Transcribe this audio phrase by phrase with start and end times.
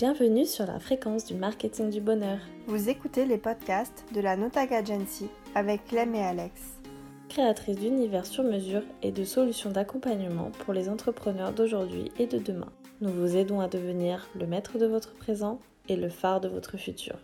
[0.00, 2.38] Bienvenue sur la fréquence du marketing du bonheur.
[2.66, 6.58] Vous écoutez les podcasts de la Notag Agency avec Clem et Alex.
[7.28, 12.72] Créatrice d'univers sur mesure et de solutions d'accompagnement pour les entrepreneurs d'aujourd'hui et de demain.
[13.02, 16.78] Nous vous aidons à devenir le maître de votre présent et le phare de votre
[16.78, 17.18] futur.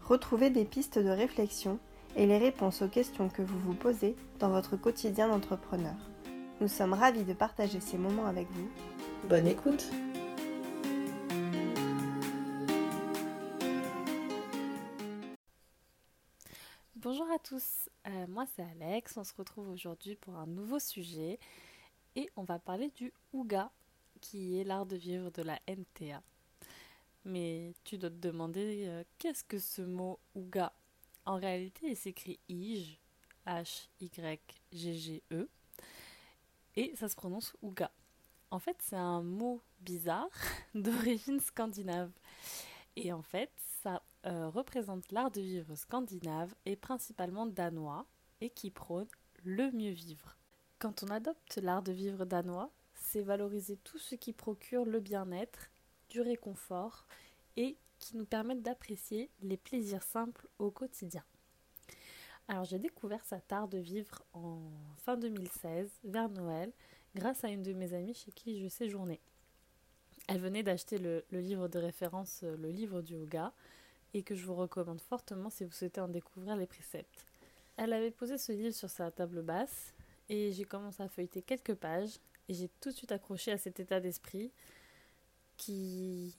[0.00, 1.78] Retrouvez des pistes de réflexion
[2.16, 5.96] et les réponses aux questions que vous vous posez dans votre quotidien d'entrepreneur.
[6.62, 8.70] Nous sommes ravis de partager ces moments avec vous.
[9.28, 9.90] Bonne écoute
[17.42, 21.38] tous, euh, moi c'est Alex, on se retrouve aujourd'hui pour un nouveau sujet
[22.14, 23.70] et on va parler du Ouga
[24.20, 26.22] qui est l'art de vivre de la NTA.
[27.24, 30.72] Mais tu dois te demander euh, qu'est-ce que ce mot Ouga?
[31.24, 32.98] En réalité il s'écrit IJ,
[33.46, 35.48] H-Y-G-G-E
[36.76, 37.90] et ça se prononce Ouga.
[38.50, 40.30] En fait c'est un mot bizarre
[40.74, 42.12] d'origine scandinave
[42.96, 43.50] et en fait
[43.82, 48.06] ça euh, représente l'art de vivre scandinave et principalement danois
[48.40, 49.08] et qui prône
[49.44, 50.36] le mieux vivre.
[50.78, 55.70] Quand on adopte l'art de vivre danois, c'est valoriser tout ce qui procure le bien-être,
[56.08, 57.06] du réconfort
[57.56, 61.24] et qui nous permettent d'apprécier les plaisirs simples au quotidien.
[62.48, 64.60] Alors j'ai découvert cet art de vivre en
[64.96, 66.72] fin 2016, vers Noël,
[67.14, 69.20] grâce à une de mes amies chez qui je séjournais.
[70.28, 73.52] Elle venait d'acheter le, livre de référence, le livre du yoga,
[74.14, 77.26] et que je vous recommande fortement si vous souhaitez en découvrir les préceptes.
[77.76, 79.94] Elle avait posé ce livre sur sa table basse
[80.28, 83.80] et j'ai commencé à feuilleter quelques pages et j'ai tout de suite accroché à cet
[83.80, 84.52] état d'esprit
[85.56, 86.36] qui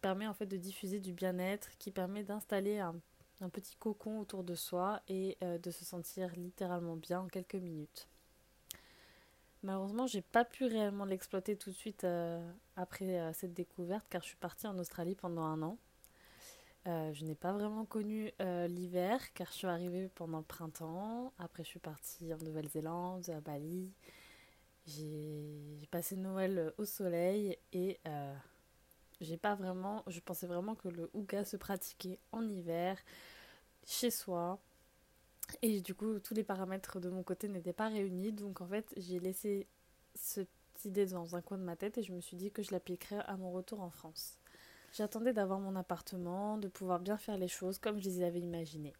[0.00, 2.94] permet en fait de diffuser du bien-être, qui permet d'installer un,
[3.40, 7.56] un, petit cocon autour de soi et euh, de se sentir littéralement bien en quelques
[7.56, 8.08] minutes.
[9.62, 12.40] Malheureusement, j'ai pas pu réellement l'exploiter tout de suite euh,
[12.76, 15.78] après euh, cette découverte car je suis partie en Australie pendant un an
[16.86, 21.34] euh, je n'ai pas vraiment connu l'hiver car je suis arrivée pendant le printemps.
[21.38, 23.92] Après, je suis partie en Nouvelle-Zélande, à Bali.
[24.86, 28.00] J'ai passé Noël au soleil et.
[29.20, 32.96] Je pensais vraiment que le houga se pratiquait en hiver,
[33.84, 34.58] chez soi.
[35.62, 38.32] Et du coup, tous les paramètres de mon côté n'étaient pas réunis.
[38.32, 39.66] Donc en fait, j'ai laissé
[40.14, 40.48] cette
[40.84, 43.20] idée dans un coin de ma tête et je me suis dit que je l'appliquerais
[43.26, 44.38] à mon retour en France.
[44.92, 48.94] J'attendais d'avoir mon appartement, de pouvoir bien faire les choses comme je les avais imaginées.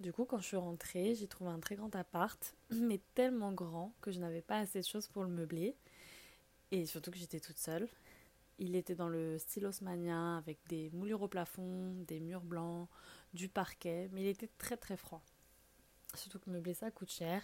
[0.00, 3.92] Du coup, quand je suis rentrée, j'ai trouvé un très grand appart, mais tellement grand
[4.00, 5.76] que je n'avais pas assez de choses pour le meubler.
[6.70, 7.88] Et surtout que j'étais toute seule.
[8.58, 12.88] Il était dans le style haussmanien avec des moulures au plafond, des murs blancs,
[13.32, 15.22] du parquet, mais il était très très froid.
[16.16, 17.42] Surtout que meubler ça coûte cher.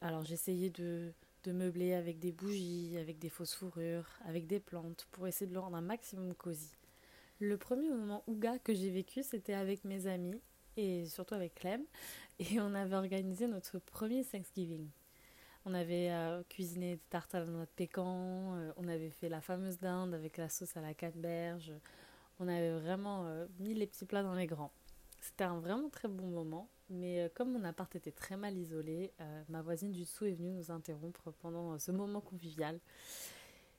[0.00, 1.12] Alors j'essayais de,
[1.44, 5.54] de meubler avec des bougies, avec des fausses fourrures, avec des plantes pour essayer de
[5.54, 6.72] le rendre un maximum cosy.
[7.38, 10.40] Le premier moment Ouga que j'ai vécu, c'était avec mes amis
[10.76, 11.82] et surtout avec Clem.
[12.38, 14.88] Et on avait organisé notre premier Thanksgiving.
[15.64, 19.28] On avait euh, cuisiné des tartes à la noix de pécan, euh, on avait fait
[19.28, 21.72] la fameuse dinde avec la sauce à la canneberge.
[22.38, 24.70] On avait vraiment euh, mis les petits plats dans les grands.
[25.26, 29.12] C'était un vraiment très bon moment, mais euh, comme mon appart était très mal isolé,
[29.20, 32.78] euh, ma voisine du dessous est venue nous interrompre pendant ce moment convivial.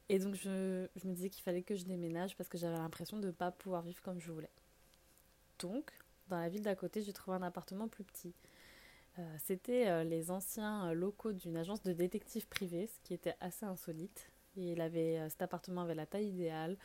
[0.09, 3.28] Et donc je, me disais qu'il fallait que je déménage parce que j'avais l'impression de
[3.28, 4.52] ne pas pouvoir vivre comme je voulais.
[5.59, 5.91] Donc,
[6.28, 8.34] dans la ville d'à côté, j'ai trouvé un appartement plus petit.
[9.19, 13.66] Euh, C'était euh, les anciens locaux d'une agence de détectives privés, ce qui était assez
[13.66, 14.29] insolite.
[14.56, 16.78] Il avait, euh, cet appartement avait la taille idéale,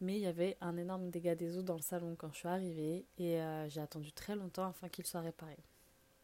[0.00, 2.48] mais il y avait un énorme dégât des eaux dans le salon quand je suis
[2.48, 5.58] arrivée, et euh, j'ai attendu très longtemps afin qu'il soit réparé.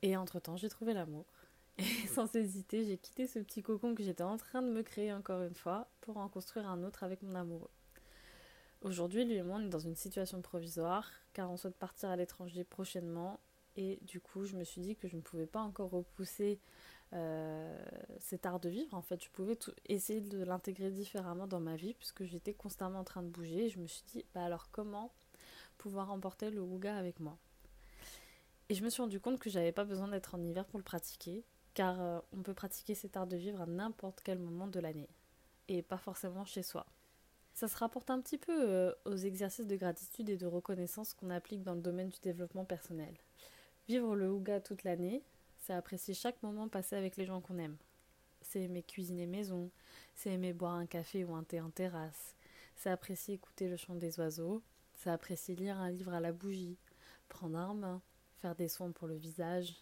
[0.03, 1.27] Et entre-temps, j'ai trouvé l'amour.
[1.79, 5.13] Et sans hésiter, j'ai quitté ce petit cocon que j'étais en train de me créer
[5.13, 7.71] encore une fois pour en construire un autre avec mon amoureux.
[8.81, 12.17] Aujourd'hui, lui et moi, on est dans une situation provisoire car on souhaite partir à
[12.17, 13.41] l'étranger prochainement
[13.77, 16.59] et du coup, je me suis dit que je ne pouvais pas encore repousser
[17.13, 17.79] euh,
[18.19, 18.95] cet art de vivre.
[18.95, 23.01] En fait, je pouvais tout, essayer de l'intégrer différemment dans ma vie puisque j'étais constamment
[23.01, 25.13] en train de bouger et je me suis dit, bah alors comment
[25.79, 27.39] pouvoir emporter le Ouga avec moi?
[28.69, 30.85] Et je me suis rendu compte que j'avais pas besoin d'être en hiver pour le
[30.85, 31.45] pratiquer
[31.75, 35.09] car euh, on peut pratiquer cet art de vivre à n'importe quel moment de l'année
[35.69, 36.87] et pas forcément chez soi.
[37.53, 41.31] Ça se rapporte un petit peu euh, aux exercices de gratitude et de reconnaissance qu'on
[41.31, 43.15] applique dans le domaine du développement personnel.
[43.89, 45.23] Vivre le Ouga toute l'année,
[45.67, 47.77] c'est apprécier chaque moment passé avec les gens qu'on aime.
[48.41, 49.73] C'est aimer cuisiner maison,
[50.15, 52.37] c'est aimer boire un café ou un thé en terrasse,
[52.77, 54.63] c'est apprécier écouter le chant des oiseaux,
[54.95, 56.79] c'est apprécier lire un livre à la bougie,
[57.29, 58.01] prendre un bain,
[58.41, 59.75] faire des soins pour le visage,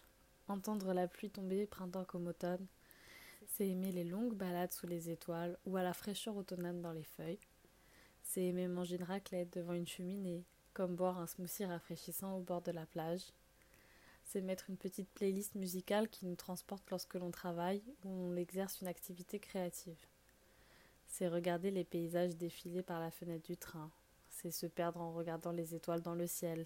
[0.47, 2.65] entendre la pluie tomber printemps comme automne,
[3.45, 7.03] c'est aimer les longues balades sous les étoiles ou à la fraîcheur automnale dans les
[7.03, 7.39] feuilles,
[8.23, 12.63] C'est aimer manger une raclette devant une cheminée, comme boire un smoothie rafraîchissant au bord
[12.63, 13.21] de la plage.
[14.25, 18.81] C'est mettre une petite playlist musicale qui nous transporte lorsque l'on travaille ou on exerce
[18.81, 20.05] une activité créative.
[21.07, 23.89] C'est regarder les paysages défiler par la fenêtre du train.
[24.29, 26.65] C'est se perdre en regardant les étoiles dans le ciel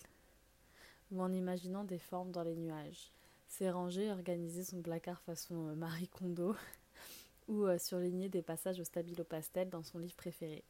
[1.11, 3.11] ou en imaginant des formes dans les nuages.
[3.47, 6.55] C'est ranger et organiser son placard façon euh, Marie Kondo
[7.47, 10.63] ou euh, surligner des passages au stabilo pastel dans son livre préféré.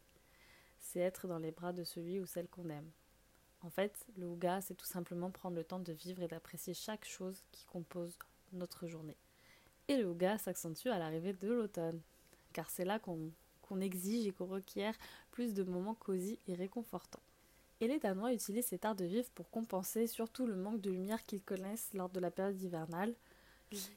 [0.79, 2.89] C'est être dans les bras de celui ou celle qu'on aime.
[3.61, 7.05] En fait, le Ouga, c'est tout simplement prendre le temps de vivre et d'apprécier chaque
[7.05, 8.17] chose qui compose
[8.53, 9.17] notre journée.
[9.87, 11.99] Et le Ouga s'accentue à l'arrivée de l'automne,
[12.53, 14.95] car c'est là qu'on exige et qu'on requiert
[15.31, 17.21] plus de moments cosy et réconfortants.
[17.81, 21.25] Et les Danois utilisent cet art de vivre pour compenser surtout le manque de lumière
[21.25, 23.13] qu'ils connaissent lors de la période hivernale.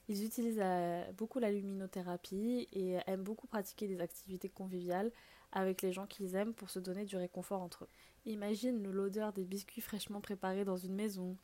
[0.08, 5.10] Ils utilisent euh, beaucoup la luminothérapie et aiment beaucoup pratiquer des activités conviviales
[5.52, 7.88] avec les gens qu'ils aiment pour se donner du réconfort entre eux.
[8.26, 11.36] Imagine l'odeur des biscuits fraîchement préparés dans une maison,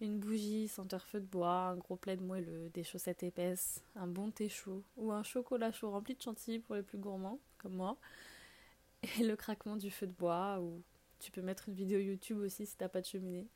[0.00, 4.30] une bougie senteur feu de bois, un gros plaid moelleux, des chaussettes épaisses, un bon
[4.30, 7.96] thé chaud ou un chocolat chaud rempli de chantilly pour les plus gourmands, comme moi,
[9.02, 10.82] et le craquement du feu de bois ou
[11.20, 13.46] tu peux mettre une vidéo YouTube aussi si t'as pas de cheminée.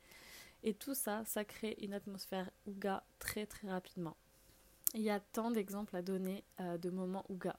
[0.67, 4.17] Et tout ça, ça crée une atmosphère Ouga très très rapidement.
[4.95, 7.55] Il y a tant d'exemples à donner euh, de moments Ouga.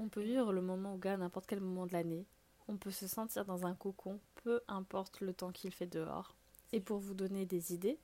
[0.00, 2.26] On peut vivre le moment Ouga à n'importe quel moment de l'année.
[2.66, 6.34] On peut se sentir dans un cocon, peu importe le temps qu'il fait dehors.
[6.72, 8.00] Et pour vous donner des idées,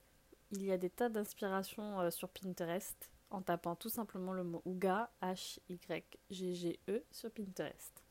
[0.53, 4.63] il y a des tas d'inspirations euh, sur Pinterest en tapant tout simplement le mot
[4.67, 8.05] Ouga, H-Y-G-G-E sur Pinterest.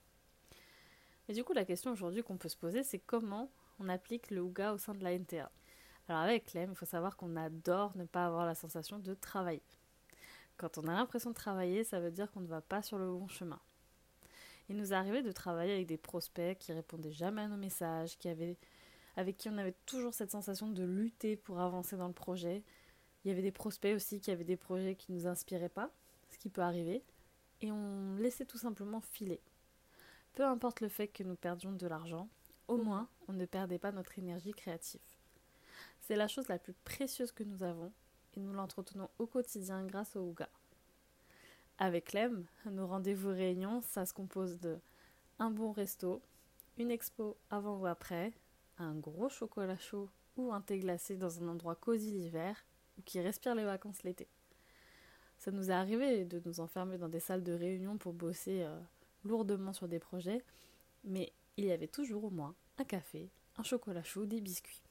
[1.30, 3.50] Et du coup, la question aujourd'hui qu'on peut se poser, c'est comment
[3.80, 5.50] on applique le Ouga au sein de la NTA.
[6.08, 9.64] Alors avec Clem, il faut savoir qu'on adore ne pas avoir la sensation de travailler.
[10.58, 13.12] Quand on a l'impression de travailler, ça veut dire qu'on ne va pas sur le
[13.12, 13.60] bon chemin.
[14.70, 18.18] Il nous arrivé de travailler avec des prospects qui répondaient jamais à nos messages,
[19.16, 22.64] avec qui on avait toujours cette sensation de lutter pour avancer dans le projet.
[23.24, 25.92] Il y avait des prospects aussi qui avaient des projets qui ne nous inspiraient pas,
[26.30, 27.04] ce qui peut arriver,
[27.62, 29.42] et on laissait tout simplement filer.
[30.34, 32.28] Peu importe le fait que nous perdions de l'argent,
[32.68, 35.15] au moins on ne perdait pas notre énergie créative.
[36.08, 37.92] C'est la chose la plus précieuse que nous avons
[38.36, 40.50] et nous l'entretenons au quotidien grâce au Ouga.
[41.80, 44.78] Avec Lem, nos rendez-vous réunions, ça se compose de
[45.40, 46.22] un bon resto,
[46.78, 48.34] une expo avant ou après,
[48.78, 50.08] un gros chocolat chaud
[50.38, 52.56] ou un thé glacé dans un endroit cosy l'hiver
[53.00, 54.28] ou qui respire les vacances l'été.
[55.40, 58.80] Ça nous est arrivé de nous enfermer dans des salles de réunion pour bosser euh,
[59.24, 60.44] lourdement sur des projets,
[61.04, 64.85] mais il y avait toujours au moins un café, un chocolat chaud, des biscuits.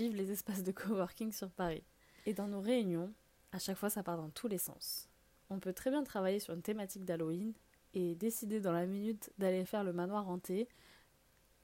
[0.00, 1.82] Vive les espaces de coworking sur Paris.
[2.24, 3.12] Et dans nos réunions,
[3.52, 5.10] à chaque fois ça part dans tous les sens.
[5.50, 7.52] On peut très bien travailler sur une thématique d'Halloween
[7.92, 10.70] et décider dans la minute d'aller faire le manoir hanté,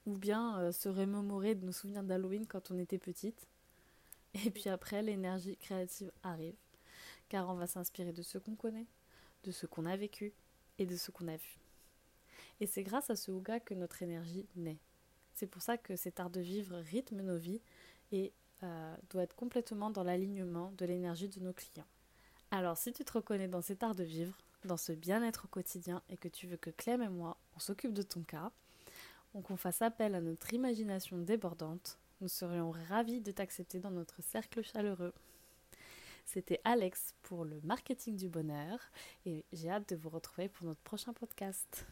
[0.05, 3.49] ou bien euh, se remémorer de nos souvenirs d'Halloween quand on était petite.
[4.45, 6.57] Et puis après, l'énergie créative arrive,
[7.31, 8.87] car on va s'inspirer de ce qu'on connaît,
[9.45, 10.35] de ce qu'on a vécu
[10.79, 11.59] et de ce qu'on a vu.
[12.61, 14.77] Et c'est grâce à ce Ouga que notre énergie naît.
[15.33, 17.63] C'est pour ça que cet art de vivre rythme nos vies
[18.13, 18.33] et
[18.63, 21.87] euh, doit être complètement dans l'alignement de l'énergie de nos clients.
[22.51, 26.03] Alors si tu te reconnais dans cet art de vivre, dans ce bien-être au quotidien
[26.09, 28.51] et que tu veux que Clem et moi, on s'occupe de ton cas,
[29.35, 34.23] ou qu'on fasse appel à notre imagination débordante, nous serions ravis de t'accepter dans notre
[34.23, 35.13] cercle chaleureux.
[36.25, 38.79] C'était Alex pour le marketing du bonheur
[39.27, 41.87] et j'ai hâte de vous retrouver pour notre prochain podcast.